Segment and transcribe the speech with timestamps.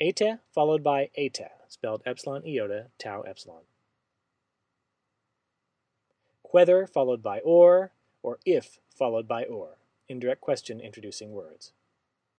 [0.00, 3.62] Eite followed by eite, spelled epsilon iota tau epsilon.
[6.50, 7.92] Whether followed by or,
[8.22, 9.78] or if followed by or.
[10.08, 11.72] Indirect question introducing words.